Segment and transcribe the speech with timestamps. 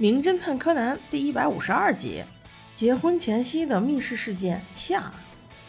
[0.00, 2.24] 名侦探柯南》第一百五十二集：
[2.74, 5.12] 结婚前夕的密室事件下。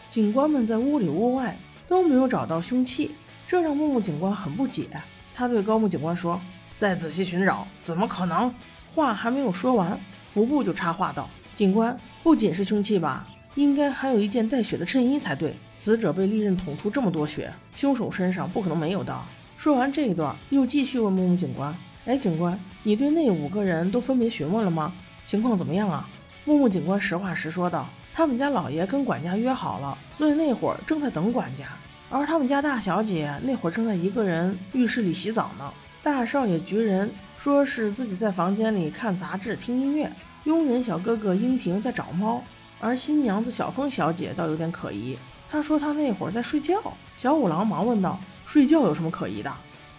[0.08, 1.54] 警官们在屋里屋外
[1.86, 3.10] 都没有找到凶器，
[3.46, 4.88] 这让木木警官很不解。
[5.34, 6.40] 他对高木警官说
[6.78, 8.50] ：“再仔细寻找，怎么可能？”
[8.94, 13.28] 话还没有说完，服部就插话道：“警官，不仅是凶器吧？
[13.54, 15.54] 应该还有一件带血的衬衣才对。
[15.74, 19.22] 死者被利刃捅出这么多血，凶手身上不可能没有刀。”
[19.58, 24.92] 说完这一段，又继续问木木警官：“哎，警官，你对那五个人都分别询问了吗？
[25.26, 26.08] 情况怎么样啊？”
[26.44, 27.88] 木木警官实话实说道。
[28.14, 31.64] 他们家老爷跟管家约好了，所以那会儿正在等管家。
[32.10, 35.72] 而他们家大小姐那会儿正在一个人浴室里洗澡呢。
[36.02, 40.12] 大少爷菊人说是自己在房间里看杂志、听音乐。
[40.44, 42.42] 佣人小哥哥英婷在找猫，
[42.80, 45.16] 而新娘子小风小姐倒有点可疑。
[45.48, 46.82] 她说她那会儿在睡觉。
[47.16, 49.50] 小五郎忙问道：“睡觉有什么可疑的？”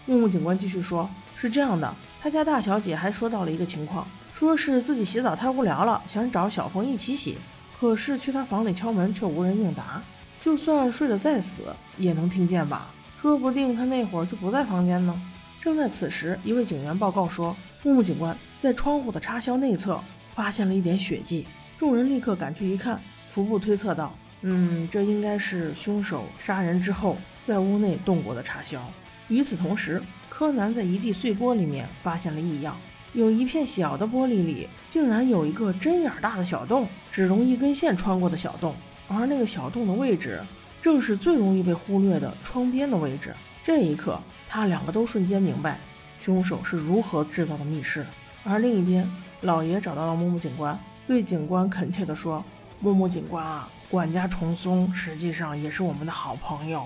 [0.06, 1.10] 木木警官继续说
[1.44, 7.38] ：“是这样的，他家大小姐还说到了一个情况，说是自己洗澡太无聊了，想找小风一起洗。”
[7.78, 10.02] 可是去他房里敲门，却无人应答。
[10.42, 11.64] 就算睡得再死，
[11.98, 12.92] 也能听见吧？
[13.20, 15.22] 说不定他那会儿就不在房间呢。
[15.60, 20.02] 正在此时，一位警员报告说，木木警官在窗户的插销内侧
[20.34, 21.46] 发现了一点血迹。
[21.78, 28.82] 众人立刻赶去一看，福部推测道：“嗯，这应该是凶手杀人之后在屋内动过的插销。”
[29.28, 30.02] 与此同时，
[30.44, 32.78] 柯南在一地碎玻里面发现了异样。
[33.14, 38.76] 有一片小的玻璃里，竟然有一个针眼大的小洞，只容一根线穿过的小洞，
[39.08, 40.44] 而那个小洞的位置，
[40.82, 43.34] 正是最容易被忽略的窗边的位置。
[43.64, 45.80] 这一刻，他两个都瞬间明白，
[46.20, 48.06] 凶手是如何制造的密室。
[48.44, 50.78] 而另一边，老爷找到了木木警官，
[51.08, 52.44] 对警官恳切地说
[52.82, 56.86] ：“木木警官啊，管家重松实际上也是我们的好朋友，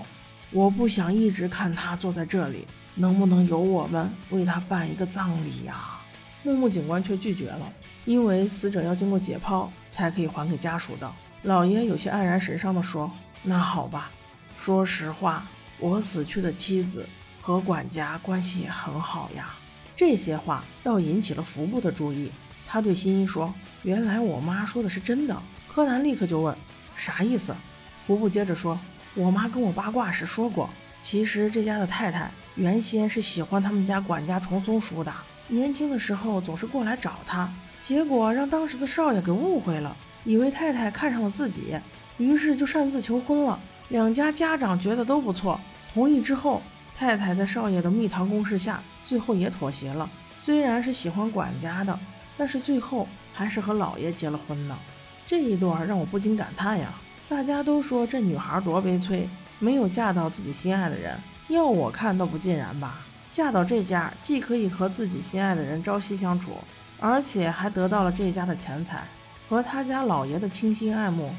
[0.52, 2.64] 我不想一直看他坐在这里，
[2.98, 5.98] 能不能由我们为他办一个葬礼呀？”
[6.44, 7.72] 木木警官却拒绝了，
[8.04, 11.12] 因为死者要经过解剖才可以还给家属的。
[11.42, 13.10] 老爷有些黯然神伤地说
[13.42, 14.10] ：“那好吧，
[14.56, 15.46] 说实话，
[15.78, 17.08] 我死去的妻子
[17.40, 19.54] 和管家关系也很好呀。”
[19.96, 22.30] 这些话倒引起了服部的注意，
[22.66, 26.56] 他对新一说：“原来我妈说的是真的。”柯南立刻就问
[26.94, 27.54] ：“啥意思？”
[27.98, 28.78] 服部接着说
[29.14, 30.70] ：“我妈跟我八卦时说过，
[31.00, 35.10] 其实这家的太太原先是喜欢他们家管家重松叔的。”
[35.46, 37.50] 年轻的时候总是过来找他，
[37.82, 41.78] 结果让当时的少爷给误会了，以为太太看上了自己，
[42.18, 43.58] 于是就擅自求婚了。
[43.88, 45.58] 两家家长觉得都不错，
[45.94, 46.60] 同意之后，
[46.94, 50.10] 太太在少爷的蜜糖攻势下，最后也妥协了。
[50.42, 51.98] 虽然是喜欢管家的，
[52.36, 54.76] 但是最后还是和老爷结了婚呢。
[55.24, 56.92] 这一段让我不禁感叹呀！
[57.28, 63.00] 大家都说这女孩多悲催，没有嫁到自己心爱的人，要我看都不尽然吧。
[63.30, 66.52] 嫁到这家，既可以和自己心爱的人朝夕相处，
[66.98, 69.04] 而且还得到了这家的钱财
[69.48, 71.30] 和他家老爷的倾心爱慕，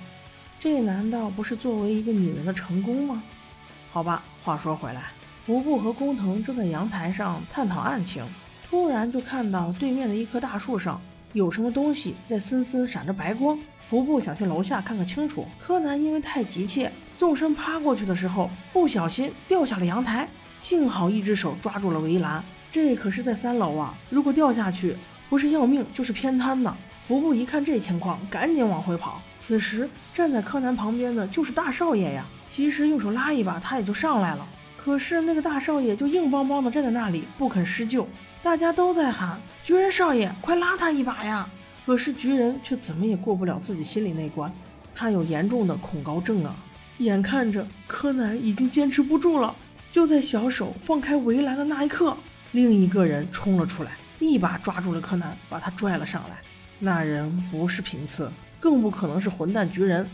[0.60, 3.22] 这难道不是作为一个女人的成功吗？
[3.92, 5.04] 好吧，话说回来，
[5.46, 8.24] 服部和工藤正在阳台上探讨案情，
[8.70, 11.02] 突然就看到对面的一棵大树上
[11.34, 13.60] 有什么东西在森森闪着白光。
[13.82, 20.26] 服部想去楼下看个清楚，柯南因为太急切，纵身趴过去的时候，不小心掉下了阳台。
[20.58, 22.42] 幸好一只手抓住了围栏，
[22.72, 23.94] 这可是在三楼啊！
[24.10, 24.96] 如果掉下去，
[25.28, 26.74] 不是要命就是偏瘫呢。
[27.02, 29.22] 服部一看这情况，赶紧往回跑。
[29.38, 32.26] 此时站在柯南旁边的就是大少爷呀。
[32.48, 34.48] 其实用手拉一把，他也就上来了。
[34.78, 38.08] 可是那个大少爷就硬邦邦的站在那里，不肯施救。
[38.42, 41.46] 大家都在喊：“菊人少爷，快拉他一把呀！”
[41.86, 44.50] 可是菊人却怎么也过不了自己心里那关，
[44.96, 46.56] 他有严重的恐高症啊！
[47.00, 49.54] 眼看着柯南已经坚持不住了。
[49.92, 52.16] 就在小手放开围栏的那一刻，
[52.52, 56.40] 另一个人冲了出来，一把抓住了柯南，把他拽了上来。
[56.78, 60.08] 那人不是平次，更不可能是混蛋菊人，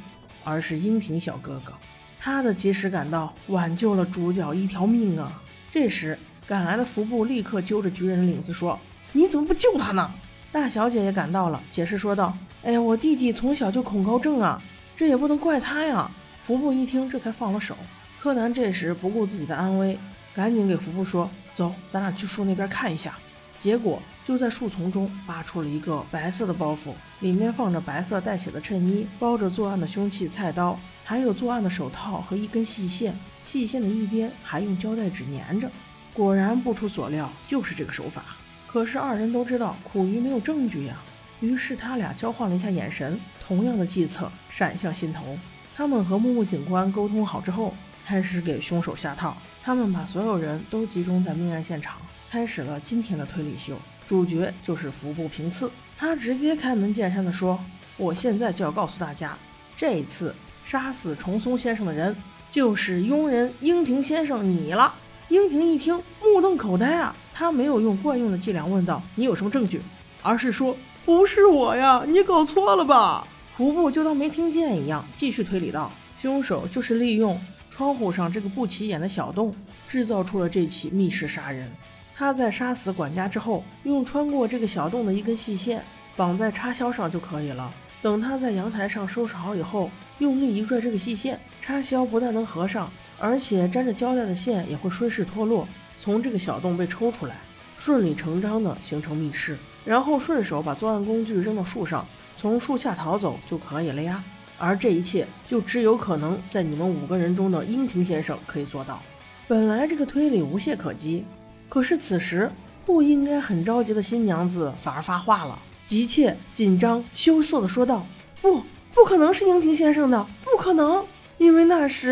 [0.45, 1.73] 而是樱庭小哥哥。
[2.17, 5.43] 他的及时赶到，挽救了主角一条命啊！
[5.69, 6.17] 这时
[6.47, 8.79] 赶来的服部立刻揪着菊人的领子说
[9.11, 10.11] ：“你怎么不救他呢？”
[10.53, 14.61] 大小姐也赶到了，解释说道：“哎呀，我弟弟从小就恐高症啊，
[14.95, 16.09] 这也不能怪他呀。”
[16.45, 17.75] 福部一听，这才放了手。
[18.19, 19.97] 柯南这时不顾自己的安危，
[20.31, 23.17] 赶紧给福部说：“走，咱俩去树那边看一下。”
[23.57, 35.67] 结果就在树丛中扒出了一个白色的包袱，里面放着白色带血的衬衣，包着作案的凶器菜刀，还有作案的手套和一根细线，细线的一边还用胶带纸粘着。
[36.13, 38.23] 果然不出所料，就是这个手法。
[38.67, 40.95] 可是二人都知道苦于没有证据呀，
[41.39, 45.35] 于是他俩交换了一下眼神，同样的计策闪向心头。
[45.75, 47.73] 他们和木木警官沟通好之后。
[48.07, 51.97] 开始给凶手下套，他们把所有人都集中在命案现场，
[52.29, 53.75] 开始了今天的推理秀。
[54.05, 55.71] 主角就是服部平次。
[55.97, 57.59] 他直接开门见山的说
[57.97, 59.35] ：“我现在就要告诉大家，
[59.75, 62.15] 这一次杀死重松先生的人
[62.51, 64.93] 就是佣人樱庭先生你了。”
[65.29, 67.15] 樱庭一听，目瞪口呆啊！
[67.33, 69.81] 他没有用惯用的伎俩问道：“你有什么证据？”
[70.21, 79.55] 而是说：“不是我呀，你搞错了吧？”服部就当没听见一样，继续推理道：“凶手就是利用窗户上这个不起眼的小洞，
[79.87, 81.71] 制造出了这起密室杀人。
[82.13, 85.81] 他在杀死管家之后，用穿过这个小洞的一根细线
[86.17, 87.73] 绑在插销上就可以了。
[88.01, 95.65] 等他在阳台上收拾好以后，用力一拽这个细线，插销不但能合上。”而且粘着胶带的线也会顺势脱落，
[95.97, 97.37] 从这个小洞被抽出来，
[97.85, 102.03] 顺理成章的形成密室，然后顺手把作案工具扔到树上，
[102.35, 104.23] 从树下逃走就可以了呀。
[104.57, 109.03] 而这一切就只有可能在你们五个人中的樱庭先生可以做到。
[109.47, 111.23] 本来这个推理无懈可击，
[111.69, 112.51] 可是此时
[112.87, 118.03] 不应该很着急的新娘子反而发话了，急切、紧张、羞涩的说道
[118.41, 118.63] ：“不，
[118.95, 121.05] 不可能是樱庭先生的，不可能，
[121.37, 122.09] 因为那时。”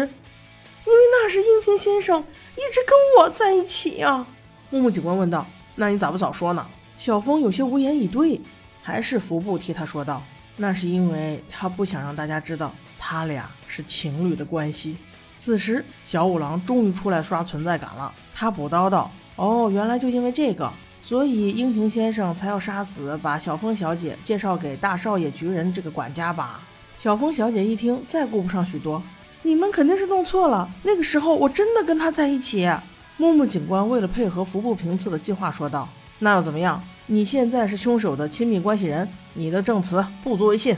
[0.86, 4.28] 因为那时樱庭先生一直跟我在一起呀，
[4.70, 5.48] 木木警官问道。
[5.76, 6.66] 那你咋不早说呢？
[6.98, 8.40] 小峰有些无言以对，
[8.82, 10.22] 还是服部替他说道。
[10.56, 14.98] 那是因为他不想让大家知道他俩是情侣的关系。
[15.36, 18.14] 此时，小五郎终于出来刷存在感了。
[18.36, 20.72] 他补刀道：“哦，原来就因为这个，
[21.02, 26.62] 所以樱庭先生才要杀死把小峰小姐介绍给大少爷菊人这个管家吧？”
[27.00, 29.02] 小峰小姐一听，再顾不上许多。
[29.42, 30.70] 你们肯定是弄错了。
[30.84, 32.70] 那个时候我真的跟他在一起。
[33.18, 35.88] 木木警官为了配合服部平次的计划说道
[36.20, 36.84] ：“那又怎么样？
[37.06, 40.76] 你现在是凶手的亲密关系人，你的证词不足为信。”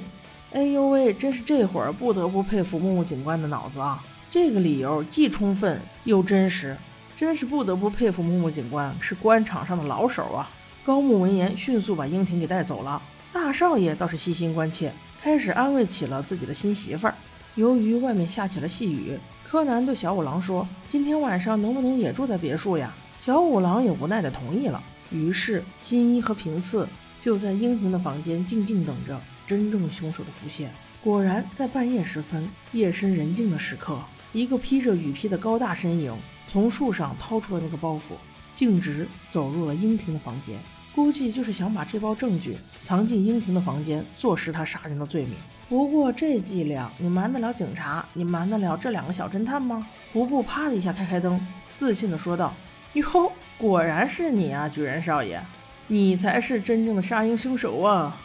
[0.51, 4.03] 哎呦喂，真是这会儿不得不佩服木木警官的脑子啊！
[4.29, 6.77] 这个理由既充分又真实，
[7.15, 10.49] 真是不得不佩服木木警官是官场上的老手啊！
[10.83, 13.01] 高木闻言，迅速把樱庭给带走了。
[13.33, 17.15] 大少爷倒是细心关切，开始安慰起了自己的新媳妇儿。
[17.55, 19.17] 由于外面下起了细雨，
[19.47, 24.83] 柯南对小五郎说：“今天晚上能不能也住在别墅呀？”小五郎也无奈地同意了。
[25.11, 26.87] 于是新一和平次
[27.21, 30.71] 就在樱庭的房间静静等着真正凶手的浮现。
[30.99, 33.99] 果然，在半夜时分，夜深人静的时刻，
[34.33, 36.11] 一个披着雨披的高大身影
[36.47, 38.13] 从树上掏出了那个包袱，
[38.55, 40.59] 径直走入了樱庭的房间。
[40.95, 45.35] 估计就是想把这包证据藏进樱庭的房间，坐实他杀人的罪名。
[45.67, 48.05] 不过这伎俩你瞒得了警察？
[48.13, 49.87] 你瞒得了这两个小侦探吗？
[50.07, 52.53] 服部啪的一下开开灯，自信地说道
[52.93, 55.41] ：“哟，果然是你啊，巨人少爷，
[55.87, 58.15] 你才是真正的杀婴凶手啊！”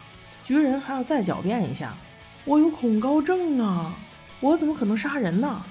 [0.44, 1.94] 巨人还要再狡辩一下
[2.44, 3.94] ：“我有恐高症啊，
[4.40, 5.62] 我怎么可能杀人呢？”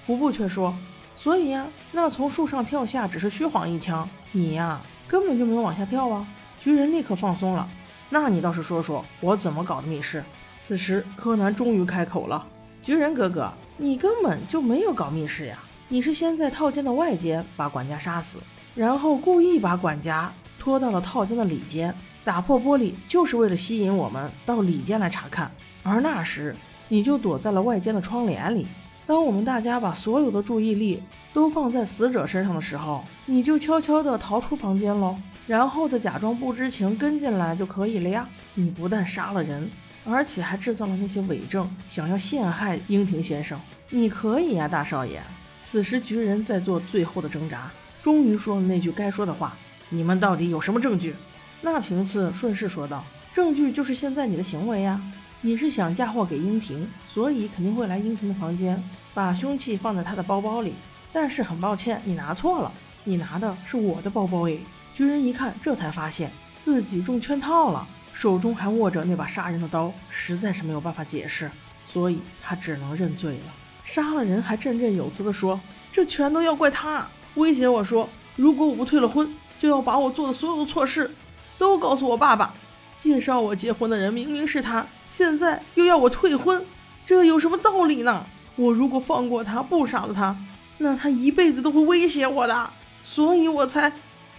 [0.00, 0.76] 服部却说
[1.16, 6.24] ：“所以呀，那从树上跳下只是虚晃一枪，你呀根本就没有往下跳啊！”
[6.60, 7.68] 巨人立刻放松了
[8.10, 10.22] ：“那你倒是说说我怎么搞的密室？”
[10.58, 12.46] 此时，柯南终于开口了
[12.82, 15.58] ：“巨人哥哥，你根本就没有搞密室呀！
[15.88, 18.38] 你是先在套间的外间把管家杀死，
[18.74, 21.94] 然后故意把管家拖到了套间的里间，
[22.24, 25.50] 打破玻璃，就是为了吸引我们到里间来查看。
[25.84, 26.56] 而那时，
[26.88, 28.66] 你就躲在了外间的窗帘里。
[29.06, 31.00] 当我们大家把所有的注意力
[31.32, 35.16] 都放在死者身上的时候，你就悄悄地逃出房间喽，
[35.46, 38.28] 然后再假装不知情跟进来就可以了呀！
[38.54, 39.70] 你不但杀了人。”
[40.08, 43.60] 而且还制造了那些伪证，想要陷害英庭先生。
[43.90, 45.20] 你可以呀，大少爷。
[45.60, 47.70] 此时，菊人在做最后的挣扎，
[48.00, 49.56] 终于说了那句该说的话
[49.90, 51.14] ：“你们到底有什么证据？”
[51.60, 55.00] 那平次顺势说道：“证据就是现在你的行为呀。
[55.40, 58.82] 你是想嫁祸给英庭，所以肯定会来英庭的房间，
[59.12, 60.74] 把凶器放在他的包包里。
[61.12, 62.72] 但是很抱歉，你拿错了，
[63.04, 64.60] 你拿的是我的包包诶。”
[64.94, 67.86] 菊人一看，这才发现自己中圈套了。
[68.16, 71.50] 手中还握着那把杀人的刀，实在是没有办法解释，
[71.84, 73.52] 所以他只能认罪了。
[73.84, 75.60] 杀了人还振振有词地说
[75.92, 81.14] ：“这全都要怪他，威胁我说，如果我不退了婚，就要把我做的所有的错事
[81.58, 82.54] 都告诉我爸爸。
[82.98, 86.64] 介绍我结婚的人明明是他，现在又要我退婚，
[87.04, 88.24] 这有什么道理呢？
[88.56, 90.34] 我如果放过他，不杀了他，
[90.78, 92.70] 那他一辈子都会威胁我的，
[93.04, 93.92] 所以我才，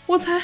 [0.07, 0.41] 我才……”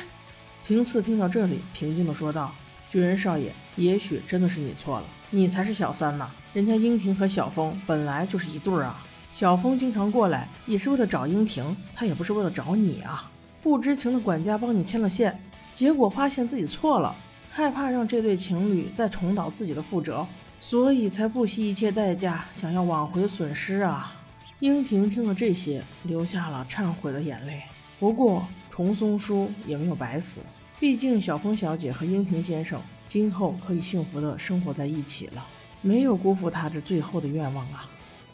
[0.67, 2.53] 平次听到这里，平静地说道。
[2.93, 6.29] 巨人少爷，也许真的是你错了，你才是小三呐！
[6.53, 9.03] 人家英婷和小峰本来就是一对儿啊。
[9.33, 13.31] 小峰经常过来也是为了找英婷，他也不是为了找你啊。
[13.63, 15.41] 不知情的管家帮你牵了线，
[15.73, 17.15] 结果发现自己错了，
[17.49, 20.23] 害怕让这对情侣再重蹈自己的覆辙，
[20.59, 24.13] 所以才不惜一切代价想要挽回损失啊。
[24.59, 27.63] 英婷听了这些，流下了忏悔的眼泪。
[27.99, 30.41] 不过重松叔也没有白死。
[30.83, 35.47] 毕竟小峰小姐和英婷先生今后可以幸福的生活在一起了，
[35.81, 37.89] 没有辜负他这最后的愿望啊。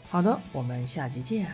[0.08, 1.46] 好的，我们下集见。